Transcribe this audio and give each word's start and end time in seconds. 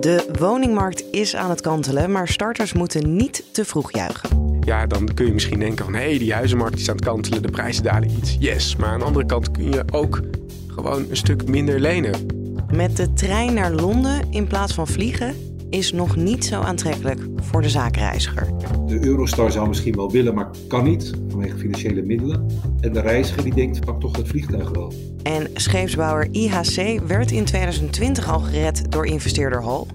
De 0.00 0.26
woningmarkt 0.38 1.04
is 1.10 1.36
aan 1.36 1.50
het 1.50 1.60
kantelen, 1.60 2.12
maar 2.12 2.28
starters 2.28 2.72
moeten 2.72 3.16
niet 3.16 3.44
te 3.52 3.64
vroeg 3.64 3.92
juichen. 3.92 4.58
Ja, 4.64 4.86
dan 4.86 5.14
kun 5.14 5.26
je 5.26 5.32
misschien 5.32 5.58
denken 5.58 5.84
van 5.84 5.94
hé, 5.94 6.08
hey, 6.08 6.18
die 6.18 6.34
huizenmarkt 6.34 6.78
is 6.78 6.88
aan 6.88 6.96
het 6.96 7.04
kantelen, 7.04 7.42
de 7.42 7.50
prijzen 7.50 7.82
dalen 7.82 8.10
iets. 8.10 8.36
Yes, 8.38 8.76
maar 8.76 8.88
aan 8.88 8.98
de 8.98 9.04
andere 9.04 9.26
kant 9.26 9.50
kun 9.50 9.72
je 9.72 9.84
ook 9.92 10.20
gewoon 10.66 11.06
een 11.10 11.16
stuk 11.16 11.48
minder 11.48 11.80
lenen. 11.80 12.26
Met 12.72 12.96
de 12.96 13.12
trein 13.12 13.54
naar 13.54 13.72
Londen 13.72 14.32
in 14.32 14.46
plaats 14.46 14.74
van 14.74 14.86
vliegen 14.86 15.49
is 15.70 15.92
nog 15.92 16.16
niet 16.16 16.44
zo 16.44 16.60
aantrekkelijk 16.60 17.20
voor 17.36 17.62
de 17.62 17.68
zakenreiziger. 17.68 18.48
De 18.86 19.04
Eurostar 19.04 19.52
zou 19.52 19.68
misschien 19.68 19.94
wel 19.94 20.10
willen, 20.10 20.34
maar 20.34 20.50
kan 20.68 20.84
niet 20.84 21.12
vanwege 21.28 21.56
financiële 21.56 22.02
middelen. 22.02 22.46
En 22.80 22.92
de 22.92 23.00
reiziger 23.00 23.42
die 23.42 23.54
denkt, 23.54 23.84
pak 23.84 24.00
toch 24.00 24.16
het 24.16 24.28
vliegtuig 24.28 24.70
wel. 24.70 24.92
En 25.22 25.50
scheepsbouwer 25.54 26.28
IHC 26.30 27.00
werd 27.06 27.30
in 27.30 27.44
2020 27.44 28.28
al 28.28 28.40
gered 28.40 28.92
door 28.92 29.06
investeerder 29.06 29.62
Hal. 29.62 29.86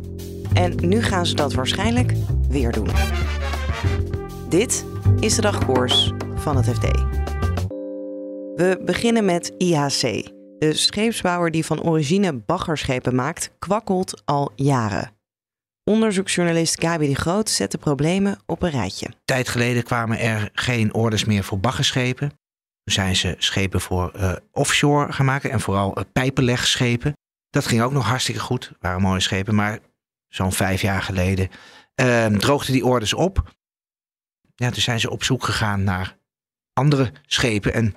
En 0.53 0.75
nu 0.81 1.01
gaan 1.01 1.25
ze 1.25 1.35
dat 1.35 1.53
waarschijnlijk 1.53 2.13
weer 2.49 2.71
doen. 2.71 2.87
Dit 4.49 4.85
is 5.19 5.35
de 5.35 5.41
dagkoers 5.41 6.13
van 6.35 6.57
het 6.57 6.65
FD. 6.65 6.83
We 8.55 8.81
beginnen 8.85 9.25
met 9.25 9.53
IHC. 9.57 10.33
De 10.57 10.73
scheepsbouwer 10.73 11.51
die 11.51 11.65
van 11.65 11.83
origine 11.83 12.33
baggerschepen 12.33 13.15
maakt, 13.15 13.51
kwakkelt 13.59 14.21
al 14.25 14.51
jaren. 14.55 15.14
Onderzoeksjournalist 15.91 16.81
Gabi 16.81 17.07
de 17.07 17.15
Groot 17.15 17.49
zet 17.49 17.71
de 17.71 17.77
problemen 17.77 18.39
op 18.45 18.61
een 18.61 18.69
rijtje. 18.69 19.13
tijd 19.25 19.49
geleden 19.49 19.83
kwamen 19.83 20.19
er 20.19 20.49
geen 20.53 20.93
orders 20.93 21.25
meer 21.25 21.43
voor 21.43 21.59
baggerschepen. 21.59 22.29
Toen 22.29 22.93
zijn 22.93 23.15
ze 23.15 23.35
schepen 23.37 23.81
voor 23.81 24.11
uh, 24.15 24.35
offshore 24.51 25.23
maken 25.23 25.51
en 25.51 25.59
vooral 25.59 25.97
uh, 25.97 26.03
pijpenlegschepen. 26.13 27.13
Dat 27.49 27.65
ging 27.65 27.81
ook 27.81 27.91
nog 27.91 28.07
hartstikke 28.07 28.39
goed, 28.39 28.71
waren 28.79 29.01
mooie 29.01 29.19
schepen. 29.19 29.55
Maar 29.55 29.79
zo'n 30.27 30.51
vijf 30.51 30.81
jaar 30.81 31.01
geleden 31.01 31.49
uh, 32.01 32.25
droogden 32.25 32.73
die 32.73 32.85
orders 32.85 33.13
op. 33.13 33.55
Ja, 34.55 34.69
toen 34.69 34.81
zijn 34.81 34.99
ze 34.99 35.09
op 35.09 35.23
zoek 35.23 35.43
gegaan 35.43 35.83
naar 35.83 36.17
andere 36.73 37.11
schepen. 37.25 37.73
En 37.73 37.95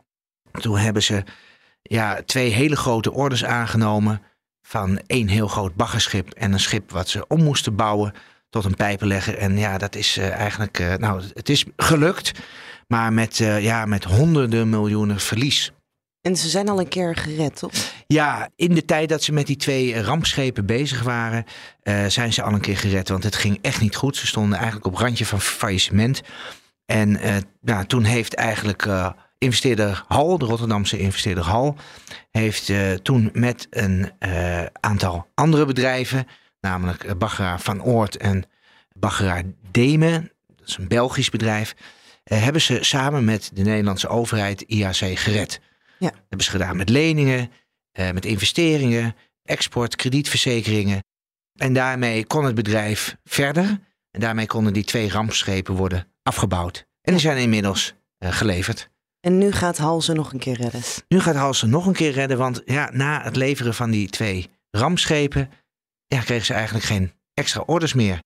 toen 0.60 0.78
hebben 0.78 1.02
ze 1.02 1.24
ja, 1.82 2.22
twee 2.22 2.50
hele 2.50 2.76
grote 2.76 3.12
orders 3.12 3.44
aangenomen 3.44 4.22
van 4.68 5.00
één 5.06 5.28
heel 5.28 5.48
groot 5.48 5.74
baggerschip 5.74 6.34
en 6.34 6.52
een 6.52 6.60
schip 6.60 6.90
wat 6.90 7.08
ze 7.08 7.26
om 7.26 7.42
moesten 7.42 7.76
bouwen 7.76 8.12
tot 8.50 8.64
een 8.64 8.74
pijpenlegger. 8.74 9.38
En 9.38 9.58
ja, 9.58 9.78
dat 9.78 9.94
is 9.94 10.18
uh, 10.18 10.30
eigenlijk, 10.30 10.78
uh, 10.78 10.94
nou, 10.94 11.22
het 11.34 11.48
is 11.48 11.64
gelukt, 11.76 12.32
maar 12.86 13.12
met, 13.12 13.38
uh, 13.38 13.62
ja, 13.62 13.86
met 13.86 14.04
honderden 14.04 14.68
miljoenen 14.68 15.20
verlies. 15.20 15.72
En 16.20 16.36
ze 16.36 16.48
zijn 16.48 16.68
al 16.68 16.78
een 16.80 16.88
keer 16.88 17.16
gered, 17.16 17.56
toch? 17.56 17.72
Ja, 18.06 18.48
in 18.56 18.74
de 18.74 18.84
tijd 18.84 19.08
dat 19.08 19.22
ze 19.22 19.32
met 19.32 19.46
die 19.46 19.56
twee 19.56 20.02
rampschepen 20.02 20.66
bezig 20.66 21.02
waren, 21.02 21.44
zijn 22.08 22.32
ze 22.32 22.42
al 22.42 22.52
een 22.52 22.60
keer 22.60 22.76
gered. 22.76 23.08
Want 23.08 23.24
het 23.24 23.36
ging 23.36 23.58
echt 23.62 23.80
niet 23.80 23.96
goed. 23.96 24.16
Ze 24.16 24.26
stonden 24.26 24.56
eigenlijk 24.56 24.86
op 24.86 24.94
randje 24.94 25.26
van 25.26 25.40
faillissement. 25.40 26.20
En 26.86 27.20
nou, 27.60 27.86
toen 27.86 28.04
heeft 28.04 28.34
eigenlijk 28.34 28.86
investeerder 29.38 30.04
Hal, 30.06 30.38
de 30.38 30.44
Rotterdamse 30.44 30.98
investeerder 30.98 31.44
Hal, 31.44 31.76
heeft 32.30 32.68
uh, 32.68 32.92
toen 32.92 33.30
met 33.32 33.66
een 33.70 34.10
uh, 34.20 34.64
aantal 34.64 35.28
andere 35.34 35.64
bedrijven, 35.64 36.26
namelijk 36.60 37.04
uh, 37.04 37.12
Baggeraar 37.18 37.60
van 37.60 37.82
Oort 37.82 38.16
en 38.16 38.44
Baggeraar 38.92 39.42
Demen, 39.70 40.32
dat 40.46 40.68
is 40.68 40.76
een 40.76 40.88
Belgisch 40.88 41.30
bedrijf, 41.30 41.74
hebben 42.24 42.62
ze 42.62 42.78
samen 42.80 43.24
met 43.24 43.50
de 43.54 43.62
Nederlandse 43.62 44.08
overheid 44.08 44.60
IAC 44.62 45.18
gered. 45.18 45.60
Ja. 45.98 46.10
Dat 46.10 46.20
hebben 46.28 46.44
ze 46.44 46.50
gedaan 46.50 46.76
met 46.76 46.88
leningen, 46.88 47.52
met 47.92 48.24
investeringen, 48.24 49.16
export, 49.44 49.96
kredietverzekeringen. 49.96 51.04
En 51.54 51.72
daarmee 51.72 52.26
kon 52.26 52.44
het 52.44 52.54
bedrijf 52.54 53.16
verder. 53.24 53.80
En 54.10 54.20
daarmee 54.20 54.46
konden 54.46 54.72
die 54.72 54.84
twee 54.84 55.10
rampschepen 55.10 55.74
worden 55.74 56.12
afgebouwd. 56.22 56.86
En 57.02 57.12
die 57.12 57.20
zijn 57.20 57.38
inmiddels 57.38 57.94
geleverd. 58.18 58.90
En 59.20 59.38
nu 59.38 59.52
gaat 59.52 59.78
Halse 59.78 60.12
nog 60.12 60.32
een 60.32 60.38
keer 60.38 60.56
redden. 60.56 60.80
Nu 61.08 61.20
gaat 61.20 61.34
Halse 61.34 61.66
nog 61.66 61.86
een 61.86 61.92
keer 61.92 62.12
redden, 62.12 62.38
want 62.38 62.62
ja, 62.64 62.90
na 62.92 63.22
het 63.22 63.36
leveren 63.36 63.74
van 63.74 63.90
die 63.90 64.08
twee 64.08 64.50
ramschepen, 64.70 65.50
ja, 66.06 66.20
kregen 66.20 66.46
ze 66.46 66.52
eigenlijk 66.52 66.84
geen 66.84 67.12
extra 67.34 67.62
orders 67.66 67.94
meer. 67.94 68.18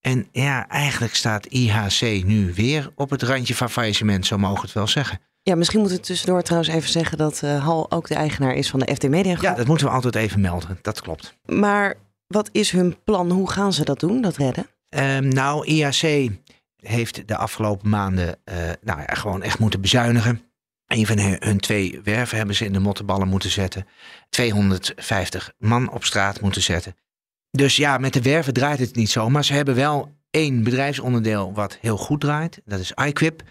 En 0.00 0.28
ja, 0.32 0.68
eigenlijk 0.68 1.14
staat 1.14 1.46
IHC 1.46 2.24
nu 2.24 2.52
weer 2.54 2.92
op 2.94 3.10
het 3.10 3.22
randje 3.22 3.54
van 3.54 3.70
faillissement, 3.70 4.26
zo 4.26 4.38
mogen 4.38 4.56
we 4.56 4.62
het 4.62 4.72
wel 4.72 4.86
zeggen. 4.86 5.20
Ja, 5.42 5.54
misschien 5.54 5.80
moeten 5.80 5.98
we 5.98 6.04
tussendoor 6.04 6.42
trouwens 6.42 6.72
even 6.72 6.90
zeggen 6.90 7.18
dat 7.18 7.40
uh, 7.44 7.64
Hal 7.64 7.90
ook 7.90 8.08
de 8.08 8.14
eigenaar 8.14 8.54
is 8.54 8.70
van 8.70 8.80
de 8.80 8.94
FD 8.94 9.08
Media 9.08 9.32
Groep. 9.32 9.44
Ja, 9.44 9.54
dat 9.54 9.66
moeten 9.66 9.86
we 9.86 9.92
altijd 9.92 10.14
even 10.14 10.40
melden, 10.40 10.78
dat 10.82 11.00
klopt. 11.00 11.34
Maar 11.44 11.94
wat 12.26 12.48
is 12.52 12.70
hun 12.70 12.96
plan? 13.04 13.30
Hoe 13.30 13.50
gaan 13.50 13.72
ze 13.72 13.84
dat 13.84 14.00
doen, 14.00 14.20
dat 14.20 14.36
redden? 14.36 14.66
Um, 14.88 15.28
nou, 15.28 15.66
IHC 15.66 16.30
heeft 16.82 17.28
de 17.28 17.36
afgelopen 17.36 17.88
maanden 17.88 18.38
uh, 18.44 18.54
nou 18.80 19.00
ja, 19.00 19.14
gewoon 19.14 19.42
echt 19.42 19.58
moeten 19.58 19.80
bezuinigen. 19.80 20.42
Een 20.86 21.06
van 21.06 21.18
hun 21.18 21.60
twee 21.60 22.00
werven 22.04 22.36
hebben 22.36 22.56
ze 22.56 22.64
in 22.64 22.72
de 22.72 22.78
mottenballen 22.78 23.28
moeten 23.28 23.50
zetten. 23.50 23.86
250 24.30 25.52
man 25.58 25.90
op 25.90 26.04
straat 26.04 26.40
moeten 26.40 26.62
zetten. 26.62 26.96
Dus 27.50 27.76
ja, 27.76 27.98
met 27.98 28.12
de 28.12 28.22
werven 28.22 28.52
draait 28.52 28.78
het 28.78 28.94
niet 28.94 29.10
zo. 29.10 29.30
Maar 29.30 29.44
ze 29.44 29.52
hebben 29.52 29.74
wel 29.74 30.16
één 30.30 30.62
bedrijfsonderdeel 30.62 31.52
wat 31.52 31.78
heel 31.80 31.96
goed 31.96 32.20
draait. 32.20 32.60
Dat 32.64 32.80
is 32.80 32.92
iQuip. 33.04 33.42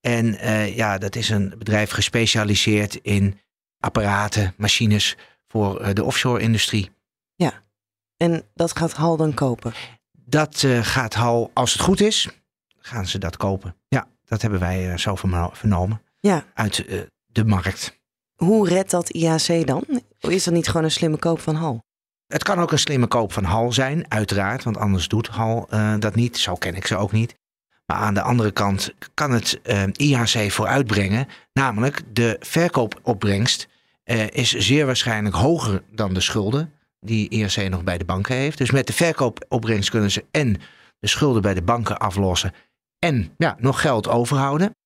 En 0.00 0.26
uh, 0.26 0.76
ja, 0.76 0.98
dat 0.98 1.16
is 1.16 1.28
een 1.28 1.54
bedrijf 1.58 1.90
gespecialiseerd 1.90 2.94
in 2.94 3.40
apparaten, 3.78 4.54
machines 4.56 5.16
voor 5.46 5.80
uh, 5.80 5.88
de 5.92 6.04
offshore-industrie. 6.04 6.90
Ja, 7.34 7.62
en 8.16 8.42
dat 8.54 8.76
gaat 8.76 8.92
Hal 8.92 9.16
dan 9.16 9.34
kopen? 9.34 9.72
Dat 10.12 10.62
uh, 10.62 10.84
gaat 10.84 11.14
Hal, 11.14 11.50
als 11.54 11.72
het 11.72 11.82
goed 11.82 12.00
is, 12.00 12.28
gaan 12.88 13.06
ze 13.06 13.18
dat 13.18 13.36
kopen. 13.36 13.76
Ja, 13.88 14.08
dat 14.24 14.42
hebben 14.42 14.60
wij 14.60 14.90
uh, 14.90 14.96
zo 14.96 15.16
vernomen. 15.52 16.02
Ja. 16.20 16.44
Uit 16.54 16.86
uh, 16.88 17.00
de 17.26 17.44
markt. 17.44 18.00
Hoe 18.34 18.68
redt 18.68 18.90
dat 18.90 19.08
IAC 19.08 19.66
dan? 19.66 19.84
Is 20.20 20.44
dat 20.44 20.54
niet 20.54 20.66
gewoon 20.66 20.84
een 20.84 20.90
slimme 20.90 21.16
koop 21.16 21.40
van 21.40 21.54
Hal? 21.54 21.84
Het 22.26 22.42
kan 22.42 22.58
ook 22.58 22.72
een 22.72 22.78
slimme 22.78 23.06
koop 23.06 23.32
van 23.32 23.44
Hal 23.44 23.72
zijn, 23.72 24.10
uiteraard. 24.10 24.64
Want 24.64 24.76
anders 24.76 25.08
doet 25.08 25.28
Hal 25.28 25.66
uh, 25.70 25.94
dat 25.98 26.14
niet. 26.14 26.38
Zo 26.38 26.54
ken 26.54 26.74
ik 26.74 26.86
ze 26.86 26.96
ook 26.96 27.12
niet. 27.12 27.34
Maar 27.86 27.96
aan 27.96 28.14
de 28.14 28.22
andere 28.22 28.50
kant 28.50 28.94
kan 29.14 29.30
het 29.30 29.60
IAC 29.96 30.50
vooruitbrengen. 30.50 31.26
Namelijk 31.52 32.02
de 32.12 32.36
verkoopopbrengst 32.40 33.68
is 34.30 34.50
zeer 34.50 34.86
waarschijnlijk 34.86 35.34
hoger 35.34 35.82
dan 35.90 36.14
de 36.14 36.20
schulden 36.20 36.72
die 37.00 37.28
IAC 37.28 37.68
nog 37.68 37.84
bij 37.84 37.98
de 37.98 38.04
banken 38.04 38.36
heeft. 38.36 38.58
Dus 38.58 38.70
met 38.70 38.86
de 38.86 38.92
verkoopopbrengst 38.92 39.90
kunnen 39.90 40.10
ze 40.10 40.24
en 40.30 40.56
de 40.98 41.06
schulden 41.06 41.42
bij 41.42 41.54
de 41.54 41.62
banken 41.62 41.98
aflossen 41.98 42.52
en 42.98 43.34
ja, 43.36 43.56
nog 43.58 43.80
geld 43.80 44.08
overhouden. 44.08 44.76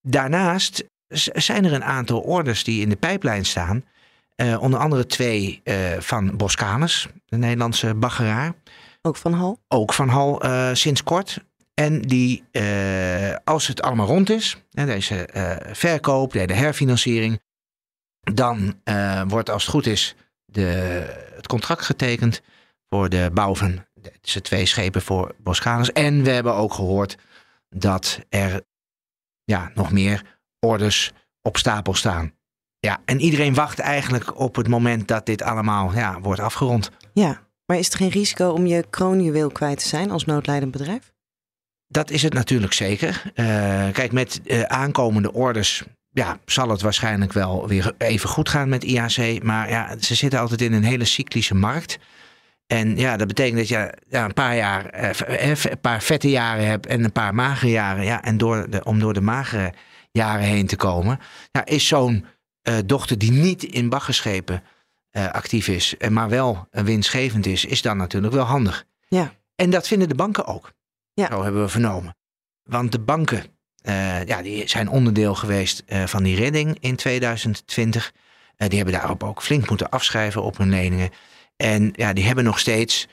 Daarnaast 0.00 0.84
zijn 1.32 1.64
er 1.64 1.72
een 1.72 1.84
aantal 1.84 2.20
orders 2.20 2.64
die 2.64 2.80
in 2.80 2.88
de 2.88 2.96
pijplijn 2.96 3.44
staan. 3.44 3.84
Uh, 4.36 4.62
onder 4.62 4.80
andere 4.80 5.06
twee 5.06 5.60
uh, 5.64 5.76
van 5.98 6.36
Boscanus, 6.36 7.08
de 7.26 7.36
Nederlandse 7.36 7.94
baggeraar. 7.94 8.54
Ook 9.02 9.16
van 9.16 9.32
Hal? 9.32 9.58
Ook 9.68 9.92
van 9.92 10.08
Hal 10.08 10.44
uh, 10.44 10.70
sinds 10.72 11.02
kort. 11.02 11.38
En 11.74 12.00
die, 12.02 12.44
als 13.44 13.66
het 13.66 13.82
allemaal 13.82 14.06
rond 14.06 14.30
is, 14.30 14.56
deze 14.70 15.28
verkoop, 15.72 16.32
de 16.32 16.54
herfinanciering, 16.54 17.40
dan 18.20 18.74
wordt 19.28 19.50
als 19.50 19.62
het 19.62 19.72
goed 19.72 19.86
is 19.86 20.14
de, 20.44 20.62
het 21.34 21.46
contract 21.46 21.84
getekend 21.84 22.40
voor 22.88 23.08
de 23.08 23.30
bouw 23.32 23.54
van 23.54 23.84
deze 24.20 24.40
twee 24.40 24.66
schepen 24.66 25.02
voor 25.02 25.34
Boscanus. 25.38 25.92
En 25.92 26.22
we 26.22 26.30
hebben 26.30 26.54
ook 26.54 26.74
gehoord 26.74 27.16
dat 27.74 28.20
er 28.28 28.62
ja, 29.44 29.70
nog 29.74 29.92
meer 29.92 30.38
orders 30.60 31.12
op 31.42 31.56
stapel 31.56 31.94
staan. 31.94 32.32
Ja, 32.78 33.00
en 33.04 33.20
iedereen 33.20 33.54
wacht 33.54 33.78
eigenlijk 33.78 34.38
op 34.38 34.56
het 34.56 34.68
moment 34.68 35.08
dat 35.08 35.26
dit 35.26 35.42
allemaal 35.42 35.92
ja, 35.94 36.20
wordt 36.20 36.40
afgerond. 36.40 36.90
Ja, 37.12 37.40
maar 37.66 37.78
is 37.78 37.90
er 37.90 37.96
geen 37.96 38.08
risico 38.08 38.50
om 38.50 38.66
je 38.66 38.86
kroonjuweel 38.90 39.50
kwijt 39.50 39.78
te 39.78 39.88
zijn 39.88 40.10
als 40.10 40.24
noodlijdend 40.24 40.72
bedrijf? 40.72 41.12
Dat 41.86 42.10
is 42.10 42.22
het 42.22 42.32
natuurlijk 42.32 42.72
zeker. 42.72 43.22
Uh, 43.34 43.44
kijk, 43.92 44.12
met 44.12 44.40
uh, 44.44 44.62
aankomende 44.62 45.32
orders 45.32 45.84
ja, 46.12 46.38
zal 46.44 46.68
het 46.68 46.80
waarschijnlijk 46.80 47.32
wel 47.32 47.68
weer 47.68 47.94
even 47.98 48.28
goed 48.28 48.48
gaan 48.48 48.68
met 48.68 48.84
IAC. 48.84 49.42
Maar 49.42 49.70
ja, 49.70 49.96
ze 50.00 50.14
zitten 50.14 50.40
altijd 50.40 50.60
in 50.60 50.72
een 50.72 50.84
hele 50.84 51.04
cyclische 51.04 51.54
markt. 51.54 51.98
En 52.72 52.96
ja, 52.96 53.16
dat 53.16 53.26
betekent 53.26 53.56
dat 53.56 53.68
je 53.68 53.92
ja, 54.08 54.24
een 54.24 54.34
paar 54.34 54.56
jaar, 54.56 54.86
eh, 54.86 55.50
eh, 55.50 55.64
een 55.64 55.80
paar 55.80 56.02
vette 56.02 56.30
jaren 56.30 56.66
hebt 56.66 56.86
en 56.86 57.04
een 57.04 57.12
paar 57.12 57.34
magere 57.34 57.70
jaren. 57.70 58.04
Ja, 58.04 58.22
en 58.22 58.38
door 58.38 58.70
de, 58.70 58.84
om 58.84 58.98
door 58.98 59.12
de 59.12 59.20
magere 59.20 59.72
jaren 60.12 60.44
heen 60.44 60.66
te 60.66 60.76
komen, 60.76 61.18
ja, 61.50 61.64
is 61.64 61.86
zo'n 61.86 62.24
uh, 62.68 62.74
dochter 62.86 63.18
die 63.18 63.32
niet 63.32 63.62
in 63.62 63.88
baggerschepen 63.88 64.62
uh, 65.12 65.30
actief 65.30 65.68
is, 65.68 65.94
maar 66.10 66.28
wel 66.28 66.68
winstgevend 66.70 67.46
is, 67.46 67.64
is 67.64 67.82
dan 67.82 67.96
natuurlijk 67.96 68.34
wel 68.34 68.44
handig. 68.44 68.84
Ja. 69.08 69.32
En 69.54 69.70
dat 69.70 69.86
vinden 69.86 70.08
de 70.08 70.14
banken 70.14 70.46
ook. 70.46 70.72
Ja. 71.14 71.26
Zo 71.30 71.42
hebben 71.42 71.62
we 71.62 71.68
vernomen. 71.68 72.16
Want 72.62 72.92
de 72.92 73.00
banken 73.00 73.44
uh, 73.82 74.24
ja, 74.24 74.42
die 74.42 74.68
zijn 74.68 74.88
onderdeel 74.88 75.34
geweest 75.34 75.82
van 75.86 76.22
die 76.22 76.36
redding 76.36 76.76
in 76.80 76.96
2020. 76.96 78.12
Uh, 78.56 78.68
die 78.68 78.76
hebben 78.76 78.94
daarop 78.94 79.22
ook 79.22 79.42
flink 79.42 79.68
moeten 79.68 79.90
afschrijven 79.90 80.42
op 80.42 80.56
hun 80.56 80.70
leningen. 80.70 81.10
En 81.62 81.92
ja, 81.92 82.12
die 82.12 82.24
hebben 82.24 82.44
nog 82.44 82.58
steeds 82.58 83.08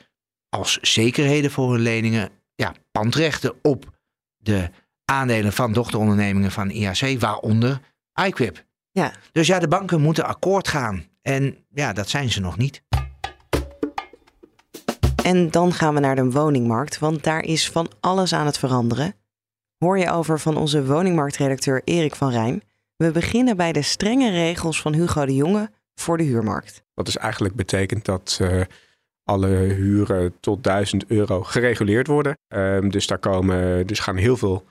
als 0.48 0.78
zekerheden 0.80 1.50
voor 1.50 1.72
hun 1.72 1.80
leningen 1.80 2.30
ja, 2.54 2.74
pandrechten 2.92 3.54
op 3.62 3.98
de 4.36 4.70
aandelen 5.04 5.52
van 5.52 5.72
dochterondernemingen 5.72 6.50
van 6.50 6.70
IAC, 6.70 7.20
waaronder 7.20 7.80
iQuip. 8.26 8.64
Ja. 8.90 9.12
Dus 9.32 9.46
ja, 9.46 9.58
de 9.58 9.68
banken 9.68 10.00
moeten 10.00 10.24
akkoord 10.24 10.68
gaan. 10.68 11.04
En 11.22 11.56
ja, 11.68 11.92
dat 11.92 12.08
zijn 12.08 12.30
ze 12.30 12.40
nog 12.40 12.56
niet. 12.56 12.82
En 15.24 15.50
dan 15.50 15.72
gaan 15.72 15.94
we 15.94 16.00
naar 16.00 16.16
de 16.16 16.30
woningmarkt, 16.30 16.98
want 16.98 17.24
daar 17.24 17.44
is 17.44 17.70
van 17.70 17.90
alles 18.00 18.32
aan 18.32 18.46
het 18.46 18.58
veranderen. 18.58 19.14
Hoor 19.78 19.98
je 19.98 20.10
over 20.10 20.40
van 20.40 20.56
onze 20.56 20.86
woningmarktredacteur 20.86 21.82
Erik 21.84 22.14
van 22.14 22.30
Rijn. 22.30 22.62
We 22.96 23.10
beginnen 23.10 23.56
bij 23.56 23.72
de 23.72 23.82
strenge 23.82 24.30
regels 24.30 24.80
van 24.80 24.94
Hugo 24.94 25.26
de 25.26 25.34
Jonge 25.34 25.70
voor 26.00 26.16
de 26.16 26.24
huurmarkt. 26.24 26.82
Dat 26.94 27.08
is 27.08 27.16
eigenlijk 27.16 27.54
betekent 27.54 28.04
dat 28.04 28.38
uh, 28.42 28.62
alle 29.24 29.48
huren 29.48 30.34
tot 30.40 30.64
1000 30.64 31.06
euro 31.06 31.42
gereguleerd 31.42 32.06
worden. 32.06 32.38
Um, 32.48 32.90
dus 32.90 33.06
daar 33.06 33.18
komen, 33.18 33.86
dus 33.86 33.98
gaan 33.98 34.16
heel 34.16 34.36
veel 34.36 34.64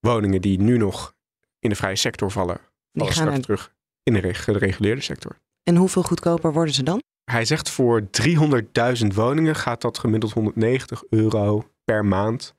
woningen 0.00 0.40
die 0.40 0.60
nu 0.60 0.76
nog 0.76 1.14
in 1.58 1.68
de 1.68 1.76
vrije 1.76 1.96
sector 1.96 2.30
vallen, 2.30 2.58
vallen 2.92 3.12
straks 3.12 3.40
terug 3.40 3.74
in 4.02 4.12
de 4.12 4.34
gereguleerde 4.34 5.00
sector. 5.00 5.38
En 5.62 5.76
hoeveel 5.76 6.02
goedkoper 6.02 6.52
worden 6.52 6.74
ze 6.74 6.82
dan? 6.82 7.02
Hij 7.24 7.44
zegt 7.44 7.70
voor 7.70 8.08
300.000 8.22 9.06
woningen 9.14 9.54
gaat 9.54 9.80
dat 9.80 9.98
gemiddeld 9.98 10.32
190 10.32 11.02
euro 11.08 11.68
per 11.84 12.04
maand 12.04 12.54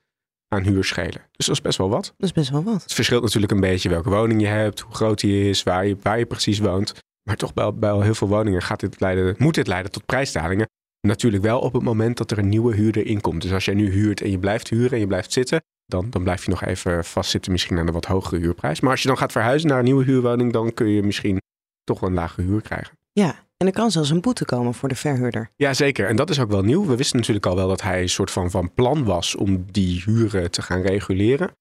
aan 0.48 0.63
huur 0.63 0.83
schelen. 0.83 1.22
Dus 1.31 1.45
dat 1.45 1.56
is 1.56 1.62
best 1.62 1.77
wel 1.77 1.89
wat. 1.89 2.04
Dat 2.04 2.30
is 2.30 2.31
best 2.31 2.50
wel 2.50 2.63
wat. 2.63 2.83
Het 2.83 2.94
verschilt 2.94 3.24
natuurlijk 3.24 3.51
een 3.51 3.60
beetje 3.60 3.89
welke 3.89 4.10
woning 4.10 4.42
je 4.42 4.48
hebt, 4.48 4.80
hoe 4.80 4.95
groot 4.95 5.19
die 5.19 5.50
is, 5.50 5.63
waar 5.63 5.86
je, 5.86 5.98
waar 6.01 6.18
je 6.18 6.25
precies 6.25 6.60
woont. 6.60 6.94
Maar 7.27 7.36
toch 7.36 7.54
bij, 7.54 7.74
bij 7.74 8.01
heel 8.01 8.16
veel 8.16 8.27
woningen 8.27 8.62
gaat 8.62 8.80
dit 8.80 9.00
leiden, 9.00 9.36
moet 9.38 9.56
dit 9.56 9.68
leiden 9.68 9.92
tot 9.92 10.06
prijsdalingen. 10.06 10.68
Natuurlijk 11.07 11.44
wel 11.44 11.60
op 11.60 11.74
het 11.74 11.83
moment 11.83 12.18
dat 12.18 12.31
er 12.31 12.38
een 12.38 12.50
nieuwe 12.50 12.75
huurder 12.75 13.06
inkomt. 13.06 13.42
Dus 13.42 13.51
als 13.51 13.66
jij 13.66 13.74
nu 13.74 13.92
huurt 13.92 14.22
en 14.22 14.31
je 14.31 14.39
blijft 14.39 14.69
huren 14.69 14.92
en 14.92 15.00
je 15.00 15.07
blijft 15.07 15.31
zitten, 15.31 15.62
dan, 15.86 16.10
dan 16.10 16.24
blijf 16.24 16.44
je 16.44 16.50
nog 16.50 16.63
even 16.63 17.06
vastzitten 17.06 17.51
misschien 17.51 17.77
aan 17.77 17.88
een 17.88 17.94
wat 17.94 18.06
hogere 18.06 18.42
huurprijs. 18.42 18.80
Maar 18.80 18.92
als 18.92 19.01
je 19.01 19.07
dan 19.07 19.18
gaat 19.18 19.31
verhuizen 19.31 19.69
naar 19.69 19.80
een 19.80 19.86
nieuwe 19.86 20.04
huurwoning, 20.04 20.54
dan 20.54 20.74
kun 20.74 20.88
je 20.88 21.04
misschien 21.04 21.42
toch 21.83 22.00
wel 22.00 22.10
een 22.10 22.16
lage 22.16 22.42
huur 22.42 22.62
krijgen. 22.62 22.98
Ja, 23.12 23.36
en 23.57 23.68
er 23.68 23.74
kan 23.74 23.92
zelfs 23.92 24.10
een 24.10 24.22
boete 24.22 24.45
komen 24.45 24.74
voor 24.74 24.89
de 24.89 24.95
verhuurder. 24.95 25.50
Ja, 25.56 25.74
zeker. 25.74 26.07
En 26.07 26.16
dat 26.16 26.30
is 26.30 26.39
ook 26.39 26.50
wel 26.50 26.63
nieuw. 26.63 26.86
We 26.86 26.95
wisten 26.95 27.18
natuurlijk 27.18 27.45
al 27.45 27.56
wel 27.56 27.68
dat 27.68 27.81
hij 27.81 28.01
een 28.01 28.10
soort 28.10 28.31
van 28.31 28.51
van 28.51 28.74
plan 28.74 29.04
was 29.04 29.36
om 29.36 29.66
die 29.72 30.01
huren 30.06 30.51
te 30.51 30.62
gaan 30.62 30.81
reguleren. 30.81 31.51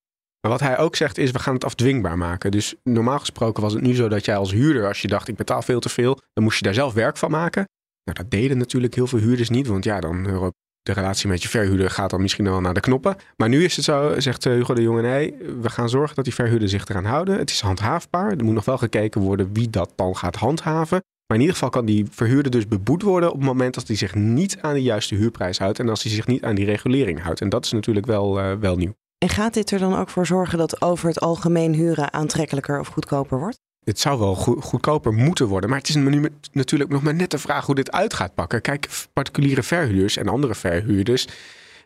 Maar 0.45 0.53
wat 0.53 0.67
hij 0.67 0.77
ook 0.77 0.95
zegt 0.95 1.17
is, 1.17 1.31
we 1.31 1.39
gaan 1.39 1.53
het 1.53 1.63
afdwingbaar 1.63 2.17
maken. 2.17 2.51
Dus 2.51 2.75
normaal 2.83 3.19
gesproken 3.19 3.63
was 3.63 3.73
het 3.73 3.81
nu 3.81 3.95
zo 3.95 4.07
dat 4.07 4.25
jij 4.25 4.35
als 4.35 4.51
huurder, 4.51 4.87
als 4.87 5.01
je 5.01 5.07
dacht 5.07 5.27
ik 5.27 5.35
betaal 5.35 5.61
veel 5.61 5.79
te 5.79 5.89
veel, 5.89 6.19
dan 6.33 6.43
moest 6.43 6.57
je 6.57 6.63
daar 6.63 6.73
zelf 6.73 6.93
werk 6.93 7.17
van 7.17 7.31
maken. 7.31 7.67
Nou, 8.03 8.17
dat 8.17 8.31
deden 8.31 8.57
natuurlijk 8.57 8.95
heel 8.95 9.07
veel 9.07 9.19
huurders 9.19 9.49
niet, 9.49 9.67
want 9.67 9.83
ja, 9.83 9.99
dan 9.99 10.23
de 10.81 10.93
relatie 10.93 11.29
met 11.29 11.41
je 11.41 11.49
verhuurder 11.49 11.89
gaat 11.89 12.09
dan 12.09 12.21
misschien 12.21 12.45
wel 12.45 12.61
naar 12.61 12.73
de 12.73 12.79
knoppen. 12.79 13.15
Maar 13.37 13.49
nu 13.49 13.63
is 13.63 13.75
het 13.75 13.85
zo, 13.85 14.19
zegt 14.19 14.45
eh, 14.45 14.53
Hugo 14.53 14.73
de 14.73 14.81
Jonge, 14.81 15.01
nee, 15.01 15.35
we 15.61 15.69
gaan 15.69 15.89
zorgen 15.89 16.15
dat 16.15 16.25
die 16.25 16.33
verhuurder 16.33 16.69
zich 16.69 16.87
eraan 16.87 17.05
houden. 17.05 17.37
Het 17.37 17.49
is 17.49 17.61
handhaafbaar. 17.61 18.31
Er 18.31 18.43
moet 18.43 18.53
nog 18.53 18.65
wel 18.65 18.77
gekeken 18.77 19.21
worden 19.21 19.53
wie 19.53 19.69
dat 19.69 19.91
dan 19.95 20.17
gaat 20.17 20.35
handhaven. 20.35 20.99
Maar 21.27 21.37
in 21.37 21.39
ieder 21.39 21.53
geval 21.53 21.69
kan 21.69 21.85
die 21.85 22.05
verhuurder 22.09 22.51
dus 22.51 22.67
beboet 22.67 23.01
worden 23.01 23.29
op 23.29 23.35
het 23.35 23.45
moment 23.45 23.73
dat 23.73 23.87
hij 23.87 23.95
zich 23.95 24.15
niet 24.15 24.57
aan 24.61 24.73
de 24.73 24.81
juiste 24.81 25.15
huurprijs 25.15 25.59
houdt 25.59 25.79
en 25.79 25.89
als 25.89 26.03
hij 26.03 26.11
zich 26.11 26.27
niet 26.27 26.43
aan 26.43 26.55
die 26.55 26.65
regulering 26.65 27.21
houdt. 27.21 27.41
En 27.41 27.49
dat 27.49 27.65
is 27.65 27.71
natuurlijk 27.71 28.05
wel, 28.05 28.39
uh, 28.39 28.53
wel 28.53 28.75
nieuw. 28.75 28.93
En 29.25 29.31
gaat 29.31 29.53
dit 29.53 29.71
er 29.71 29.79
dan 29.79 29.95
ook 29.95 30.09
voor 30.09 30.25
zorgen 30.25 30.57
dat 30.57 30.81
over 30.81 31.07
het 31.07 31.19
algemeen 31.19 31.73
huren 31.73 32.13
aantrekkelijker 32.13 32.79
of 32.79 32.87
goedkoper 32.87 33.39
wordt? 33.39 33.59
Het 33.83 33.99
zou 33.99 34.19
wel 34.19 34.35
goedkoper 34.35 35.13
moeten 35.13 35.47
worden. 35.47 35.69
Maar 35.69 35.79
het 35.79 35.89
is 35.89 35.95
nu 35.95 36.29
natuurlijk 36.51 36.91
nog 36.91 37.01
maar 37.01 37.15
net 37.15 37.31
de 37.31 37.37
vraag 37.37 37.65
hoe 37.65 37.75
dit 37.75 37.91
uit 37.91 38.13
gaat 38.13 38.33
pakken. 38.33 38.61
Kijk, 38.61 38.89
particuliere 39.13 39.63
verhuurders 39.63 40.17
en 40.17 40.27
andere 40.27 40.55
verhuurders. 40.55 41.27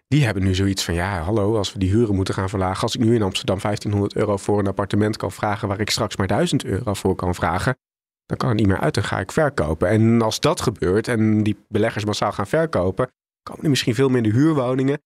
Die 0.07 0.25
hebben 0.25 0.43
nu 0.43 0.55
zoiets 0.55 0.83
van: 0.83 0.93
ja, 0.93 1.21
hallo, 1.21 1.57
als 1.57 1.73
we 1.73 1.79
die 1.79 1.89
huren 1.89 2.15
moeten 2.15 2.33
gaan 2.33 2.49
verlagen. 2.49 2.81
Als 2.81 2.95
ik 2.95 3.01
nu 3.01 3.15
in 3.15 3.21
Amsterdam 3.21 3.59
1500 3.61 4.15
euro 4.15 4.37
voor 4.37 4.59
een 4.59 4.67
appartement 4.67 5.17
kan 5.17 5.31
vragen. 5.31 5.67
waar 5.67 5.79
ik 5.79 5.89
straks 5.89 6.15
maar 6.15 6.27
1000 6.27 6.65
euro 6.65 6.93
voor 6.93 7.15
kan 7.15 7.35
vragen. 7.35 7.77
dan 8.25 8.37
kan 8.37 8.49
het 8.49 8.57
niet 8.57 8.67
meer 8.67 8.79
uit 8.79 8.97
en 8.97 9.03
ga 9.03 9.19
ik 9.19 9.31
verkopen. 9.31 9.89
En 9.89 10.21
als 10.21 10.39
dat 10.39 10.61
gebeurt 10.61 11.07
en 11.07 11.43
die 11.43 11.57
beleggers 11.67 12.05
massaal 12.05 12.31
gaan 12.31 12.47
verkopen. 12.47 13.09
komen 13.43 13.63
er 13.63 13.69
misschien 13.69 13.95
veel 13.95 14.09
minder 14.09 14.31
huurwoningen 14.31 15.01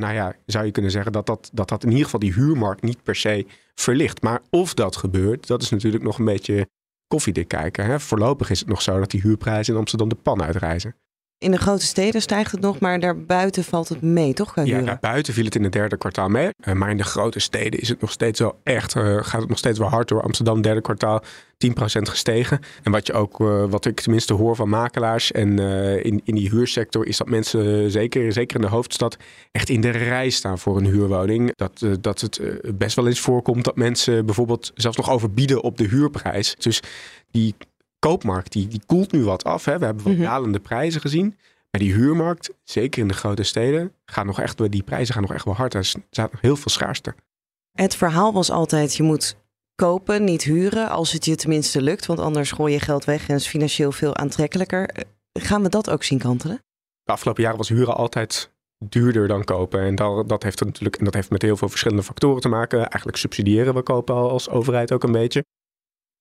nou 0.00 0.14
ja, 0.14 0.34
zou 0.46 0.64
je 0.64 0.70
kunnen 0.70 0.90
zeggen 0.90 1.12
dat 1.12 1.26
dat, 1.26 1.50
dat 1.52 1.68
dat 1.68 1.82
in 1.82 1.88
ieder 1.88 2.04
geval 2.04 2.20
die 2.20 2.32
huurmarkt 2.32 2.82
niet 2.82 3.02
per 3.02 3.16
se 3.16 3.46
verlicht. 3.74 4.22
Maar 4.22 4.42
of 4.50 4.74
dat 4.74 4.96
gebeurt, 4.96 5.46
dat 5.46 5.62
is 5.62 5.70
natuurlijk 5.70 6.04
nog 6.04 6.18
een 6.18 6.24
beetje 6.24 6.68
koffiedik 7.06 7.48
kijken. 7.48 7.84
Hè? 7.84 8.00
Voorlopig 8.00 8.50
is 8.50 8.58
het 8.58 8.68
nog 8.68 8.82
zo 8.82 8.98
dat 8.98 9.10
die 9.10 9.20
huurprijzen 9.20 9.72
in 9.72 9.78
Amsterdam 9.78 10.08
de 10.08 10.14
pan 10.14 10.42
uitreizen. 10.42 10.94
In 11.38 11.50
de 11.50 11.58
grote 11.58 11.86
steden 11.86 12.22
stijgt 12.22 12.52
het 12.52 12.60
nog, 12.60 12.78
maar 12.78 13.00
daarbuiten 13.00 13.64
valt 13.64 13.88
het 13.88 14.02
mee, 14.02 14.32
toch? 14.32 14.64
Ja, 14.64 14.80
daarbuiten 14.80 15.34
viel 15.34 15.44
het 15.44 15.54
in 15.54 15.62
het 15.62 15.72
derde 15.72 15.96
kwartaal 15.96 16.28
mee. 16.28 16.50
Uh, 16.68 16.74
maar 16.74 16.90
in 16.90 16.96
de 16.96 17.04
grote 17.04 17.38
steden 17.38 17.80
is 17.80 17.88
het 17.88 18.00
nog 18.00 18.10
steeds 18.10 18.40
wel 18.40 18.58
echt, 18.62 18.94
uh, 18.94 19.18
gaat 19.22 19.40
het 19.40 19.48
nog 19.48 19.58
steeds 19.58 19.78
wel 19.78 19.88
hard 19.88 20.08
door. 20.08 20.22
Amsterdam, 20.22 20.62
derde 20.62 20.80
kwartaal, 20.80 21.22
10% 21.58 22.08
gestegen. 22.08 22.60
En 22.82 22.92
wat 22.92 23.06
je 23.06 23.12
ook, 23.12 23.40
uh, 23.40 23.64
wat 23.68 23.86
ik 23.86 24.00
tenminste 24.00 24.34
hoor 24.34 24.56
van 24.56 24.68
makelaars 24.68 25.32
en 25.32 25.58
in, 26.02 26.20
in 26.24 26.34
die 26.34 26.50
huursector, 26.50 27.06
is 27.06 27.16
dat 27.16 27.28
mensen, 27.28 27.90
zeker, 27.90 28.32
zeker 28.32 28.56
in 28.56 28.62
de 28.62 28.68
hoofdstad, 28.68 29.16
echt 29.52 29.68
in 29.68 29.80
de 29.80 29.90
rij 29.90 30.30
staan 30.30 30.58
voor 30.58 30.76
een 30.76 30.86
huurwoning. 30.86 31.52
Dat, 31.56 31.86
dat 32.00 32.20
het 32.20 32.40
best 32.78 32.96
wel 32.96 33.06
eens 33.06 33.20
voorkomt 33.20 33.64
dat 33.64 33.76
mensen 33.76 34.26
bijvoorbeeld 34.26 34.72
zelfs 34.74 34.96
nog 34.96 35.10
overbieden 35.10 35.62
op 35.62 35.78
de 35.78 35.88
huurprijs. 35.88 36.54
Dus 36.58 36.82
die 37.30 37.54
koopmarkt 38.06 38.52
die, 38.52 38.68
die 38.68 38.82
koelt 38.86 39.12
nu 39.12 39.24
wat 39.24 39.44
af. 39.44 39.64
Hè. 39.64 39.78
We 39.78 39.84
hebben 39.84 40.04
wat 40.04 40.12
mm 40.12 40.22
dalende 40.22 40.60
prijzen 40.60 41.00
gezien. 41.00 41.36
Maar 41.70 41.80
die 41.80 41.92
huurmarkt, 41.92 42.50
zeker 42.64 43.02
in 43.02 43.08
de 43.08 43.14
grote 43.14 43.42
steden, 43.42 43.92
gaat 44.04 44.24
nog 44.24 44.40
echt, 44.40 44.70
die 44.70 44.82
prijzen 44.82 45.14
gaan 45.14 45.22
nog 45.22 45.32
echt 45.32 45.44
wel 45.44 45.54
hard. 45.54 45.74
Er 45.74 45.84
staat 45.84 46.32
nog 46.32 46.40
heel 46.40 46.56
veel 46.56 46.70
schaarste. 46.70 47.14
Het 47.72 47.96
verhaal 47.96 48.32
was 48.32 48.50
altijd, 48.50 48.94
je 48.94 49.02
moet 49.02 49.36
kopen, 49.74 50.24
niet 50.24 50.42
huren, 50.42 50.88
als 50.88 51.12
het 51.12 51.24
je 51.24 51.36
tenminste 51.36 51.82
lukt. 51.82 52.06
Want 52.06 52.18
anders 52.18 52.52
gooi 52.52 52.72
je 52.72 52.80
geld 52.80 53.04
weg 53.04 53.28
en 53.28 53.34
is 53.34 53.46
financieel 53.46 53.92
veel 53.92 54.16
aantrekkelijker. 54.16 54.90
Gaan 55.32 55.62
we 55.62 55.68
dat 55.68 55.90
ook 55.90 56.02
zien 56.02 56.18
kantelen? 56.18 56.62
De 57.02 57.12
afgelopen 57.12 57.42
jaren 57.42 57.58
was 57.58 57.68
huren 57.68 57.96
altijd 57.96 58.50
duurder 58.78 59.28
dan 59.28 59.44
kopen. 59.44 59.80
En 59.80 59.94
dat, 59.94 60.28
dat 60.28 60.42
heeft 60.42 60.64
natuurlijk 60.64 60.96
en 60.96 61.04
dat 61.04 61.14
heeft 61.14 61.30
met 61.30 61.42
heel 61.42 61.56
veel 61.56 61.68
verschillende 61.68 62.02
factoren 62.02 62.40
te 62.40 62.48
maken. 62.48 62.78
Eigenlijk 62.78 63.16
subsidiëren 63.16 63.74
we 63.74 63.82
kopen 63.82 64.14
als 64.14 64.48
overheid 64.48 64.92
ook 64.92 65.02
een 65.02 65.12
beetje. 65.12 65.44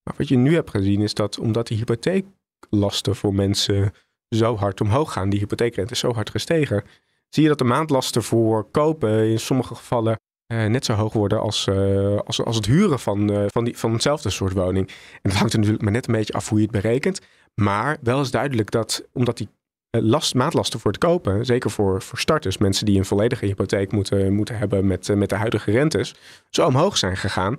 Maar 0.06 0.16
wat 0.18 0.28
je 0.28 0.38
nu 0.38 0.54
hebt 0.54 0.70
gezien 0.70 1.02
is 1.02 1.14
dat 1.14 1.40
omdat 1.40 1.68
die 1.68 1.78
hypotheeklasten 1.78 3.16
voor 3.16 3.34
mensen 3.34 3.94
zo 4.30 4.56
hard 4.56 4.82
omhoog 4.82 5.12
gaan, 5.12 5.30
die 5.30 5.40
hypotheekrente 5.40 5.94
is 5.94 6.00
zo 6.00 6.14
hard 6.14 6.30
gestegen, 6.30 6.84
zie 7.30 7.44
je 7.44 7.50
dat 7.50 7.58
de 7.58 7.64
maandlasten 7.64 8.24
voor 8.24 8.70
kopen 8.72 9.30
in 9.30 9.40
sommige 9.40 9.76
gevallen 9.76 10.20
eh, 10.46 10.66
net 10.66 10.86
zo 10.86 10.94
hoog 10.94 11.14
worden 11.14 11.42
als, 11.42 11.68
uh, 11.68 12.18
als, 12.18 12.44
als 12.44 12.56
het 12.56 12.66
huren 12.66 13.00
van, 13.00 13.32
uh, 13.32 13.46
van, 13.48 13.64
die, 13.64 13.78
van 13.78 13.94
hetzelfde 13.94 14.30
soort 14.30 14.54
woning. 14.54 14.88
En 14.88 15.30
dat 15.30 15.34
hangt 15.34 15.54
er 15.54 15.58
natuurlijk 15.58 15.84
maar 15.84 15.94
net 15.94 16.08
een 16.08 16.14
beetje 16.14 16.34
af 16.34 16.50
hoe 16.50 16.58
je 16.58 16.64
het 16.64 16.82
berekent. 16.82 17.22
Maar 17.56 17.98
wel 18.02 18.22
is 18.22 18.32
duidelijk 18.32 18.72
dat 18.72 19.08
omdat 19.14 19.38
die 19.38 19.50
last, 19.90 20.34
maandlasten 20.34 20.80
voor 20.80 20.92
het 20.92 21.00
kopen, 21.00 21.46
zeker 21.46 21.72
voor, 21.72 22.02
voor 22.02 22.20
starters, 22.20 22.58
mensen 22.58 22.86
die 22.86 22.98
een 22.98 23.06
volledige 23.06 23.46
hypotheek 23.46 23.92
moeten, 23.92 24.34
moeten 24.34 24.58
hebben 24.58 24.88
met, 24.88 25.16
met 25.16 25.30
de 25.30 25.36
huidige 25.36 25.72
rentes, 25.72 26.16
zo 26.50 26.66
omhoog 26.66 26.98
zijn 26.98 27.18
gegaan 27.18 27.56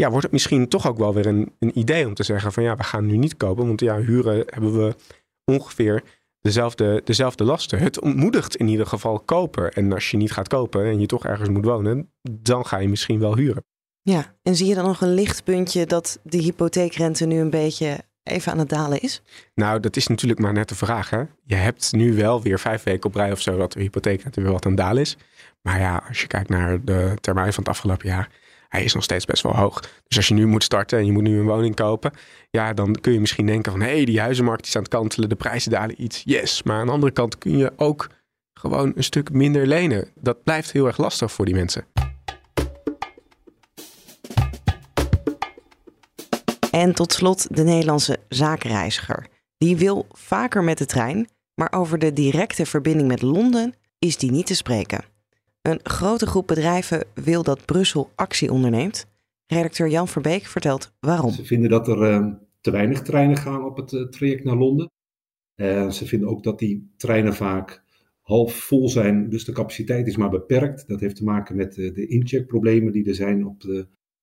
ja, 0.00 0.08
wordt 0.10 0.22
het 0.22 0.32
misschien 0.32 0.68
toch 0.68 0.86
ook 0.86 0.98
wel 0.98 1.14
weer 1.14 1.26
een, 1.26 1.52
een 1.58 1.78
idee 1.78 2.06
om 2.06 2.14
te 2.14 2.22
zeggen 2.22 2.52
van 2.52 2.62
ja, 2.62 2.76
we 2.76 2.82
gaan 2.82 3.06
nu 3.06 3.16
niet 3.16 3.36
kopen. 3.36 3.66
Want 3.66 3.80
ja, 3.80 3.98
huren 3.98 4.42
hebben 4.46 4.72
we 4.72 4.94
ongeveer 5.44 6.02
dezelfde, 6.40 7.00
dezelfde 7.04 7.44
lasten. 7.44 7.78
Het 7.78 8.00
ontmoedigt 8.00 8.56
in 8.56 8.68
ieder 8.68 8.86
geval 8.86 9.20
kopen. 9.20 9.72
En 9.72 9.92
als 9.92 10.10
je 10.10 10.16
niet 10.16 10.32
gaat 10.32 10.48
kopen 10.48 10.84
en 10.84 11.00
je 11.00 11.06
toch 11.06 11.24
ergens 11.24 11.48
moet 11.48 11.64
wonen, 11.64 12.12
dan 12.22 12.66
ga 12.66 12.78
je 12.78 12.88
misschien 12.88 13.18
wel 13.18 13.36
huren. 13.36 13.64
Ja, 14.02 14.34
en 14.42 14.56
zie 14.56 14.66
je 14.66 14.74
dan 14.74 14.84
nog 14.84 15.00
een 15.00 15.14
lichtpuntje 15.14 15.86
dat 15.86 16.20
de 16.22 16.38
hypotheekrente 16.38 17.26
nu 17.26 17.38
een 17.38 17.50
beetje 17.50 17.98
even 18.22 18.52
aan 18.52 18.58
het 18.58 18.68
dalen 18.68 19.00
is? 19.00 19.22
Nou, 19.54 19.80
dat 19.80 19.96
is 19.96 20.06
natuurlijk 20.06 20.40
maar 20.40 20.52
net 20.52 20.68
de 20.68 20.74
vraag. 20.74 21.10
Hè? 21.10 21.22
Je 21.44 21.54
hebt 21.54 21.92
nu 21.92 22.14
wel 22.14 22.42
weer 22.42 22.58
vijf 22.58 22.82
weken 22.82 23.08
op 23.08 23.14
rij 23.14 23.32
of 23.32 23.40
zo 23.40 23.56
dat 23.56 23.72
de 23.72 23.80
hypotheekrente 23.80 24.40
weer 24.40 24.52
wat 24.52 24.64
aan 24.64 24.72
het 24.72 24.80
dalen 24.80 25.02
is. 25.02 25.16
Maar 25.62 25.78
ja, 25.80 26.04
als 26.08 26.20
je 26.20 26.26
kijkt 26.26 26.48
naar 26.48 26.84
de 26.84 27.16
termijn 27.20 27.52
van 27.52 27.62
het 27.62 27.72
afgelopen 27.72 28.08
jaar, 28.08 28.28
hij 28.70 28.84
is 28.84 28.94
nog 28.94 29.02
steeds 29.02 29.24
best 29.24 29.42
wel 29.42 29.56
hoog. 29.56 29.80
Dus 29.80 30.16
als 30.16 30.28
je 30.28 30.34
nu 30.34 30.46
moet 30.46 30.64
starten 30.64 30.98
en 30.98 31.06
je 31.06 31.12
moet 31.12 31.22
nu 31.22 31.38
een 31.38 31.46
woning 31.46 31.74
kopen, 31.74 32.12
ja, 32.50 32.72
dan 32.72 32.92
kun 33.00 33.12
je 33.12 33.20
misschien 33.20 33.46
denken 33.46 33.72
van 33.72 33.80
hé, 33.80 33.94
hey, 33.94 34.04
die 34.04 34.20
huizenmarkt 34.20 34.66
is 34.66 34.76
aan 34.76 34.82
het 34.82 34.90
kantelen, 34.90 35.28
de 35.28 35.34
prijzen 35.34 35.70
dalen 35.70 36.02
iets. 36.02 36.22
Yes, 36.24 36.62
maar 36.62 36.80
aan 36.80 36.86
de 36.86 36.92
andere 36.92 37.12
kant 37.12 37.38
kun 37.38 37.58
je 37.58 37.72
ook 37.76 38.08
gewoon 38.52 38.92
een 38.94 39.04
stuk 39.04 39.32
minder 39.32 39.66
lenen. 39.66 40.08
Dat 40.14 40.42
blijft 40.42 40.72
heel 40.72 40.86
erg 40.86 40.96
lastig 40.96 41.32
voor 41.32 41.44
die 41.44 41.54
mensen. 41.54 41.84
En 46.70 46.94
tot 46.94 47.12
slot 47.12 47.56
de 47.56 47.62
Nederlandse 47.62 48.18
zakenreiziger. 48.28 49.26
Die 49.58 49.76
wil 49.76 50.06
vaker 50.12 50.64
met 50.64 50.78
de 50.78 50.86
trein, 50.86 51.28
maar 51.54 51.72
over 51.72 51.98
de 51.98 52.12
directe 52.12 52.66
verbinding 52.66 53.08
met 53.08 53.22
Londen 53.22 53.74
is 53.98 54.16
die 54.16 54.30
niet 54.30 54.46
te 54.46 54.54
spreken. 54.54 55.09
Een 55.62 55.80
grote 55.82 56.26
groep 56.26 56.46
bedrijven 56.46 57.04
wil 57.14 57.42
dat 57.42 57.64
Brussel 57.64 58.10
actie 58.14 58.52
onderneemt. 58.52 59.06
Redacteur 59.46 59.88
Jan 59.88 60.08
Verbeek 60.08 60.44
vertelt 60.44 60.92
waarom. 61.00 61.30
Ze 61.30 61.44
vinden 61.44 61.70
dat 61.70 61.88
er 61.88 62.10
uh, 62.10 62.32
te 62.60 62.70
weinig 62.70 63.02
treinen 63.02 63.36
gaan 63.36 63.64
op 63.64 63.76
het 63.76 63.92
uh, 63.92 64.08
traject 64.08 64.44
naar 64.44 64.56
Londen. 64.56 64.90
Uh, 65.56 65.90
ze 65.90 66.06
vinden 66.06 66.28
ook 66.28 66.42
dat 66.42 66.58
die 66.58 66.92
treinen 66.96 67.34
vaak 67.34 67.82
half 68.20 68.54
vol 68.54 68.88
zijn, 68.88 69.28
dus 69.28 69.44
de 69.44 69.52
capaciteit 69.52 70.06
is 70.06 70.16
maar 70.16 70.30
beperkt. 70.30 70.88
Dat 70.88 71.00
heeft 71.00 71.16
te 71.16 71.24
maken 71.24 71.56
met 71.56 71.74
de 71.74 72.06
incheckproblemen 72.06 72.92
die 72.92 73.08
er 73.08 73.14
zijn 73.14 73.46
op 73.46 73.62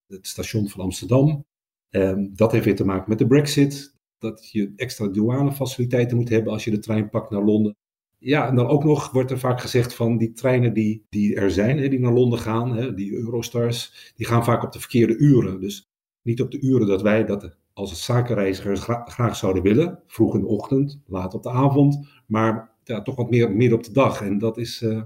het 0.06 0.26
station 0.26 0.68
van 0.68 0.80
Amsterdam. 0.80 1.44
Um, 1.90 2.30
dat 2.34 2.52
heeft 2.52 2.64
weer 2.64 2.76
te 2.76 2.84
maken 2.84 3.08
met 3.08 3.18
de 3.18 3.26
Brexit. 3.26 3.96
Dat 4.18 4.50
je 4.50 4.72
extra 4.76 5.08
douanefaciliteiten 5.08 6.16
moet 6.16 6.28
hebben 6.28 6.52
als 6.52 6.64
je 6.64 6.70
de 6.70 6.78
trein 6.78 7.10
pakt 7.10 7.30
naar 7.30 7.44
Londen. 7.44 7.76
Ja, 8.18 8.48
en 8.48 8.54
dan 8.54 8.66
ook 8.66 8.84
nog 8.84 9.10
wordt 9.10 9.30
er 9.30 9.38
vaak 9.38 9.60
gezegd 9.60 9.94
van 9.94 10.18
die 10.18 10.32
treinen 10.32 10.72
die, 10.72 11.06
die 11.08 11.34
er 11.34 11.50
zijn, 11.50 11.78
hè, 11.78 11.88
die 11.88 12.00
naar 12.00 12.12
Londen 12.12 12.38
gaan, 12.38 12.76
hè, 12.76 12.94
die 12.94 13.12
Eurostars, 13.12 14.12
die 14.16 14.26
gaan 14.26 14.44
vaak 14.44 14.62
op 14.62 14.72
de 14.72 14.80
verkeerde 14.80 15.16
uren. 15.16 15.60
Dus 15.60 15.88
niet 16.22 16.40
op 16.40 16.50
de 16.50 16.60
uren 16.60 16.86
dat 16.86 17.02
wij 17.02 17.24
dat 17.24 17.56
als 17.72 18.04
zakenreizigers 18.04 18.80
gra 18.80 19.04
graag 19.04 19.36
zouden 19.36 19.62
willen. 19.62 20.02
Vroeg 20.06 20.34
in 20.34 20.40
de 20.40 20.46
ochtend, 20.46 21.00
laat 21.06 21.34
op 21.34 21.42
de 21.42 21.50
avond, 21.50 22.08
maar 22.26 22.76
ja, 22.84 23.02
toch 23.02 23.16
wat 23.16 23.30
meer 23.30 23.52
midden 23.52 23.78
op 23.78 23.84
de 23.84 23.92
dag. 23.92 24.22
En 24.22 24.38
dat 24.38 24.58
is, 24.58 24.82
uh, 24.82 25.02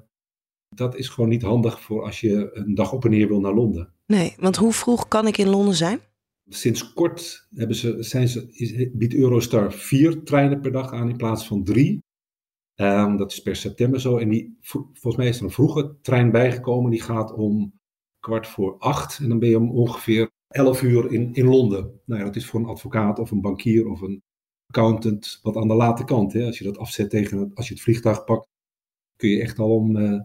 dat 0.68 0.96
is 0.96 1.08
gewoon 1.08 1.30
niet 1.30 1.42
handig 1.42 1.80
voor 1.80 2.04
als 2.04 2.20
je 2.20 2.50
een 2.52 2.74
dag 2.74 2.92
op 2.92 3.04
en 3.04 3.10
neer 3.10 3.28
wil 3.28 3.40
naar 3.40 3.54
Londen. 3.54 3.92
Nee, 4.06 4.34
want 4.38 4.56
hoe 4.56 4.72
vroeg 4.72 5.08
kan 5.08 5.26
ik 5.26 5.38
in 5.38 5.48
Londen 5.48 5.74
zijn? 5.74 6.00
Sinds 6.48 6.92
kort 6.92 7.48
hebben 7.54 7.76
ze, 7.76 7.96
zijn 8.02 8.28
ze, 8.28 8.90
biedt 8.94 9.14
Eurostar 9.14 9.72
vier 9.72 10.22
treinen 10.22 10.60
per 10.60 10.72
dag 10.72 10.92
aan 10.92 11.08
in 11.08 11.16
plaats 11.16 11.46
van 11.46 11.64
drie. 11.64 12.02
Um, 12.76 13.16
dat 13.16 13.32
is 13.32 13.42
per 13.42 13.56
september 13.56 14.00
zo. 14.00 14.16
En 14.16 14.28
die, 14.28 14.56
volgens 14.60 15.16
mij 15.16 15.28
is 15.28 15.38
er 15.38 15.44
een 15.44 15.50
vroege 15.50 15.96
trein 16.02 16.30
bijgekomen. 16.30 16.90
Die 16.90 17.02
gaat 17.02 17.32
om 17.32 17.80
kwart 18.20 18.46
voor 18.46 18.78
acht. 18.78 19.18
En 19.18 19.28
dan 19.28 19.38
ben 19.38 19.48
je 19.48 19.58
om 19.58 19.70
ongeveer 19.70 20.30
elf 20.48 20.82
uur 20.82 21.12
in, 21.12 21.34
in 21.34 21.46
Londen. 21.46 22.00
Nou 22.04 22.20
ja, 22.20 22.26
dat 22.26 22.36
is 22.36 22.46
voor 22.46 22.60
een 22.60 22.66
advocaat 22.66 23.18
of 23.18 23.30
een 23.30 23.40
bankier 23.40 23.88
of 23.88 24.00
een 24.00 24.22
accountant 24.66 25.38
wat 25.42 25.56
aan 25.56 25.68
de 25.68 25.74
late 25.74 26.04
kant. 26.04 26.32
Hè. 26.32 26.46
Als 26.46 26.58
je 26.58 26.64
dat 26.64 26.78
afzet 26.78 27.10
tegen 27.10 27.38
het, 27.38 27.54
als 27.54 27.68
je 27.68 27.74
het 27.74 27.82
vliegtuig 27.82 28.24
pakt, 28.24 28.48
kun 29.16 29.28
je 29.28 29.40
echt 29.40 29.58
al 29.58 29.74
om 29.74 29.96
uh, 29.96 30.20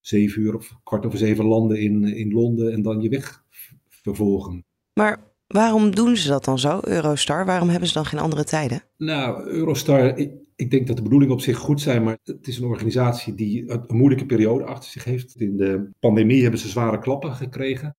zeven 0.00 0.42
uur 0.42 0.54
of 0.56 0.78
kwart 0.82 1.06
over 1.06 1.18
zeven 1.18 1.44
landen 1.44 1.80
in, 1.80 2.04
in 2.04 2.32
Londen 2.32 2.72
en 2.72 2.82
dan 2.82 3.00
je 3.00 3.08
weg 3.08 3.44
vervolgen. 3.88 4.64
Maar 4.92 5.32
Waarom 5.52 5.94
doen 5.94 6.16
ze 6.16 6.28
dat 6.28 6.44
dan 6.44 6.58
zo, 6.58 6.80
Eurostar? 6.82 7.46
Waarom 7.46 7.68
hebben 7.68 7.88
ze 7.88 7.94
dan 7.94 8.04
geen 8.04 8.20
andere 8.20 8.44
tijden? 8.44 8.82
Nou, 8.96 9.48
Eurostar, 9.48 10.18
ik, 10.56 10.70
denk 10.70 10.86
dat 10.86 10.96
de 10.96 11.02
bedoelingen 11.02 11.34
op 11.34 11.40
zich 11.40 11.58
goed 11.58 11.80
zijn, 11.80 12.04
maar 12.04 12.18
het 12.22 12.48
is 12.48 12.58
een 12.58 12.68
organisatie 12.68 13.34
die 13.34 13.70
een, 13.70 13.84
moeilijke 13.86 14.26
periode 14.26 14.64
achter 14.64 14.90
zich 14.90 15.04
heeft. 15.04 15.36
In 15.36 15.56
de 15.56 15.90
pandemie 15.98 16.42
hebben 16.42 16.60
ze 16.60 16.68
zware 16.68 16.98
klappen 16.98 17.32
gekregen. 17.32 17.96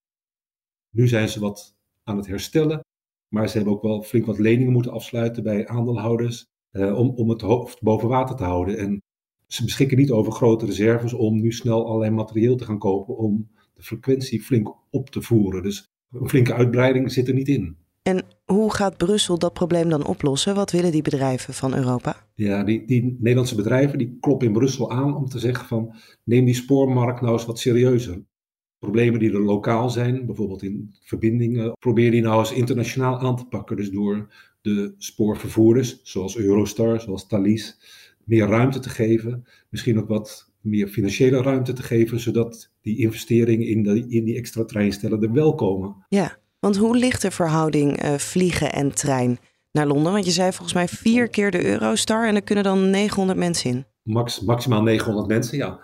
Nu 0.89 1.07
zijn 1.07 1.29
ze 1.29 1.39
wat 1.39 1.75
aan 2.03 2.17
het 2.17 2.27
herstellen, 2.27 2.85
maar 3.27 3.49
ze 3.49 3.55
hebben 3.55 3.73
ook 3.73 3.81
wel 3.81 4.01
flink 4.01 4.25
wat 4.25 4.39
leningen 4.39 4.73
moeten 4.73 4.91
afsluiten 4.91 5.43
bij 5.43 5.67
aandeelhouders 5.67 6.45
eh, 6.69 6.97
om, 6.97 7.09
om 7.09 7.29
het 7.29 7.41
hoofd 7.41 7.81
boven 7.81 8.07
water 8.07 8.35
te 8.35 8.43
houden. 8.43 8.77
En 8.77 9.01
ze 9.47 9.63
beschikken 9.63 9.97
niet 9.97 10.11
over 10.11 10.31
grote 10.31 10.65
reserves 10.65 11.13
om 11.13 11.41
nu 11.41 11.51
snel 11.51 11.85
allerlei 11.85 12.11
materieel 12.11 12.55
te 12.55 12.65
gaan 12.65 12.79
kopen 12.79 13.17
om 13.17 13.51
de 13.73 13.83
frequentie 13.83 14.41
flink 14.41 14.75
op 14.89 15.09
te 15.09 15.21
voeren. 15.21 15.63
Dus 15.63 15.87
een 16.11 16.29
flinke 16.29 16.53
uitbreiding 16.53 17.11
zit 17.11 17.27
er 17.27 17.33
niet 17.33 17.47
in. 17.47 17.77
En 18.01 18.25
hoe 18.45 18.73
gaat 18.73 18.97
Brussel 18.97 19.39
dat 19.39 19.53
probleem 19.53 19.89
dan 19.89 20.05
oplossen? 20.05 20.55
Wat 20.55 20.71
willen 20.71 20.91
die 20.91 21.01
bedrijven 21.01 21.53
van 21.53 21.75
Europa? 21.75 22.27
Ja, 22.35 22.63
die, 22.63 22.85
die 22.85 23.17
Nederlandse 23.19 23.55
bedrijven 23.55 23.97
die 23.97 24.17
kloppen 24.19 24.47
in 24.47 24.53
Brussel 24.53 24.91
aan 24.91 25.15
om 25.15 25.25
te 25.25 25.39
zeggen 25.39 25.67
van 25.67 25.95
neem 26.23 26.45
die 26.45 26.53
spoormarkt 26.53 27.21
nou 27.21 27.33
eens 27.33 27.45
wat 27.45 27.59
serieuzer. 27.59 28.23
Problemen 28.79 29.19
die 29.19 29.31
er 29.31 29.41
lokaal 29.41 29.89
zijn, 29.89 30.25
bijvoorbeeld 30.25 30.63
in 30.63 30.95
verbindingen, 31.01 31.73
probeer 31.79 32.11
die 32.11 32.21
nou 32.21 32.39
eens 32.39 32.53
internationaal 32.53 33.19
aan 33.19 33.35
te 33.35 33.45
pakken. 33.45 33.75
Dus 33.75 33.89
door 33.89 34.33
de 34.61 34.93
spoorvervoerders, 34.97 35.99
zoals 36.03 36.37
Eurostar, 36.37 37.01
zoals 37.01 37.27
Thalys, 37.27 37.77
meer 38.23 38.47
ruimte 38.47 38.79
te 38.79 38.89
geven. 38.89 39.45
Misschien 39.69 39.99
ook 39.99 40.07
wat 40.07 40.51
meer 40.61 40.87
financiële 40.87 41.41
ruimte 41.41 41.73
te 41.73 41.83
geven, 41.83 42.19
zodat 42.19 42.71
die 42.81 42.97
investeringen 42.97 43.67
in, 43.67 43.83
de, 43.83 44.05
in 44.07 44.23
die 44.23 44.35
extra 44.35 44.65
treinstellen 44.65 45.21
er 45.21 45.31
wel 45.31 45.55
komen. 45.55 45.95
Ja, 46.09 46.37
want 46.63 46.77
hoe 46.77 46.97
ligt 46.97 47.21
de 47.21 47.31
verhouding 47.31 48.03
uh, 48.03 48.13
vliegen 48.13 48.71
en 48.73 48.95
trein 48.95 49.39
naar 49.71 49.87
Londen? 49.87 50.11
Want 50.11 50.25
je 50.25 50.31
zei 50.31 50.51
volgens 50.51 50.73
mij 50.73 50.87
vier 50.87 51.29
keer 51.29 51.51
de 51.51 51.65
Eurostar 51.65 52.27
en 52.27 52.35
er 52.35 52.43
kunnen 52.43 52.63
dan 52.63 52.89
900 52.89 53.39
mensen 53.39 53.69
in. 53.69 53.85
Max, 54.01 54.41
maximaal 54.41 54.81
900 54.81 55.27
mensen, 55.27 55.57
ja. 55.57 55.79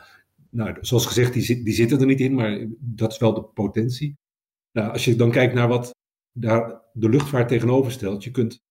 Nou, 0.50 0.78
zoals 0.82 1.06
gezegd, 1.06 1.34
die, 1.34 1.64
die 1.64 1.74
zitten 1.74 2.00
er 2.00 2.06
niet 2.06 2.20
in, 2.20 2.34
maar 2.34 2.68
dat 2.80 3.12
is 3.12 3.18
wel 3.18 3.34
de 3.34 3.44
potentie. 3.44 4.18
Nou, 4.72 4.92
als 4.92 5.06
je 5.06 5.16
dan 5.16 5.32
kijkt 5.32 5.54
naar 5.54 5.68
wat 5.68 5.96
daar 6.32 6.82
de 6.94 7.10
luchtvaart 7.10 7.48
tegenover 7.48 7.92
stelt, 7.92 8.24
je 8.24 8.32
kunt 8.32 8.64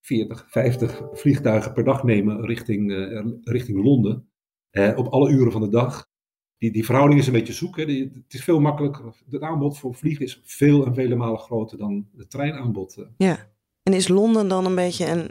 40, 0.00 0.46
50 0.48 1.02
vliegtuigen 1.12 1.72
per 1.72 1.84
dag 1.84 2.02
nemen 2.02 2.46
richting, 2.46 2.90
uh, 2.90 3.26
richting 3.42 3.82
Londen. 3.82 4.28
Eh, 4.70 4.92
op 4.96 5.06
alle 5.06 5.30
uren 5.30 5.52
van 5.52 5.60
de 5.60 5.68
dag. 5.68 6.08
Die, 6.60 6.72
die 6.72 6.84
verhouding 6.84 7.20
is 7.20 7.26
een 7.26 7.32
beetje 7.32 7.52
zoek. 7.52 7.76
Hè. 7.76 7.84
het 7.84 8.34
is 8.34 8.44
veel 8.44 8.60
makkelijker. 8.60 9.04
Het 9.30 9.42
aanbod 9.42 9.78
voor 9.78 9.94
vliegen 9.94 10.24
is 10.24 10.40
veel 10.44 10.86
en 10.86 10.94
vele 10.94 11.14
malen 11.14 11.38
groter 11.38 11.78
dan 11.78 12.08
het 12.16 12.30
treinaanbod. 12.30 12.96
Eh. 12.96 13.04
Ja, 13.16 13.50
en 13.82 13.92
is 13.92 14.08
Londen 14.08 14.48
dan 14.48 14.66
een 14.66 14.74
beetje 14.74 15.06
een, 15.06 15.30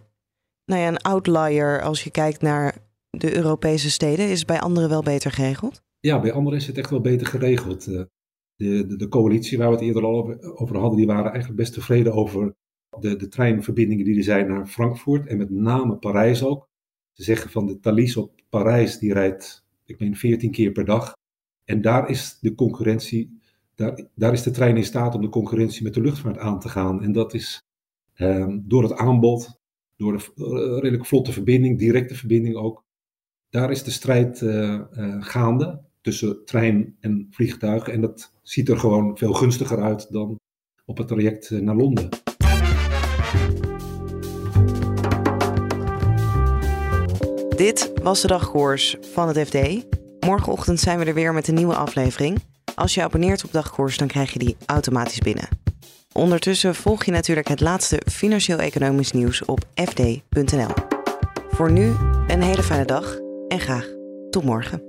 nou 0.65 0.81
ja, 0.81 0.87
een 0.87 1.01
outlier 1.01 1.81
als 1.81 2.03
je 2.03 2.11
kijkt 2.11 2.41
naar 2.41 2.77
de 3.09 3.35
Europese 3.35 3.89
steden? 3.89 4.29
Is 4.29 4.37
het 4.37 4.47
bij 4.47 4.59
anderen 4.59 4.89
wel 4.89 5.03
beter 5.03 5.31
geregeld? 5.31 5.81
Ja, 5.99 6.19
bij 6.19 6.31
anderen 6.31 6.59
is 6.59 6.67
het 6.67 6.77
echt 6.77 6.89
wel 6.89 7.01
beter 7.01 7.27
geregeld. 7.27 7.87
Eh, 7.87 8.01
de, 8.55 8.85
de, 8.87 8.95
de, 8.95 9.07
coalitie 9.07 9.57
waar 9.57 9.67
we 9.67 9.75
het 9.75 9.83
eerder 9.83 10.03
al 10.03 10.15
over, 10.15 10.57
over, 10.57 10.77
hadden, 10.77 10.97
die 10.97 11.07
waren 11.07 11.31
eigenlijk 11.31 11.55
best 11.55 11.73
tevreden 11.73 12.13
over 12.13 12.55
de, 12.99 13.15
de 13.15 13.27
treinverbindingen 13.27 14.05
die 14.05 14.17
er 14.17 14.23
zijn 14.23 14.47
naar 14.47 14.67
Frankfurt 14.67 15.27
en 15.27 15.37
met 15.37 15.49
name 15.49 15.97
Parijs 15.97 16.43
ook. 16.43 16.67
Ze 17.11 17.23
zeggen 17.23 17.49
van 17.51 17.65
de 17.65 17.79
Thalys 17.79 18.17
op 18.17 18.41
Parijs, 18.49 18.99
die 18.99 19.13
rijdt, 19.13 19.65
ik 19.85 19.99
meen, 19.99 20.15
14 20.15 20.51
keer 20.51 20.71
per 20.71 20.85
dag. 20.85 21.17
En 21.69 21.81
daar 21.81 22.09
is 22.09 22.37
de 22.41 22.55
concurrentie, 22.55 23.39
daar, 23.75 24.05
daar 24.15 24.33
is 24.33 24.43
de 24.43 24.51
trein 24.51 24.77
in 24.77 24.83
staat 24.83 25.15
om 25.15 25.21
de 25.21 25.29
concurrentie 25.29 25.83
met 25.83 25.93
de 25.93 26.01
luchtvaart 26.01 26.37
aan 26.37 26.59
te 26.59 26.69
gaan. 26.69 27.03
En 27.03 27.11
dat 27.11 27.33
is 27.33 27.61
um, 28.17 28.63
door 28.67 28.83
het 28.83 28.93
aanbod, 28.93 29.59
door 29.95 30.17
de 30.17 30.31
uh, 30.35 30.81
redelijk 30.81 31.05
vlotte 31.05 31.31
verbinding, 31.31 31.79
directe 31.79 32.15
verbinding 32.15 32.55
ook. 32.55 32.83
Daar 33.49 33.71
is 33.71 33.83
de 33.83 33.91
strijd 33.91 34.41
uh, 34.41 34.79
uh, 34.93 35.23
gaande 35.23 35.81
tussen 36.01 36.45
trein 36.45 36.95
en 36.99 37.27
vliegtuigen. 37.29 37.93
En 37.93 38.01
dat 38.01 38.33
ziet 38.41 38.69
er 38.69 38.79
gewoon 38.79 39.17
veel 39.17 39.33
gunstiger 39.33 39.81
uit 39.81 40.11
dan 40.11 40.39
op 40.85 40.97
het 40.97 41.07
traject 41.07 41.49
naar 41.49 41.75
Londen. 41.75 42.09
Dit 47.55 47.91
was 48.03 48.21
de 48.21 48.27
dagkoers 48.27 48.97
van 49.01 49.27
het 49.27 49.37
FD. 49.47 49.97
Morgenochtend 50.29 50.79
zijn 50.79 50.99
we 50.99 51.05
er 51.05 51.13
weer 51.13 51.33
met 51.33 51.47
een 51.47 51.53
nieuwe 51.53 51.75
aflevering. 51.75 52.43
Als 52.75 52.93
je 52.93 53.03
abonneert 53.03 53.43
op 53.43 53.51
dagkoers, 53.51 53.97
dan 53.97 54.07
krijg 54.07 54.33
je 54.33 54.39
die 54.39 54.57
automatisch 54.65 55.19
binnen. 55.19 55.47
Ondertussen 56.13 56.75
volg 56.75 57.05
je 57.05 57.11
natuurlijk 57.11 57.47
het 57.47 57.59
laatste 57.59 58.01
financieel-economisch 58.11 59.11
nieuws 59.11 59.45
op 59.45 59.59
fd.nl. 59.75 60.73
Voor 61.49 61.71
nu 61.71 61.93
een 62.27 62.41
hele 62.41 62.63
fijne 62.63 62.85
dag 62.85 63.17
en 63.47 63.59
graag 63.59 63.87
tot 64.29 64.43
morgen. 64.43 64.88